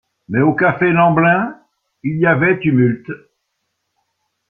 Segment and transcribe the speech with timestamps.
[0.29, 1.59] Mais au café Lemblin,
[2.01, 3.11] il y avait tumulte.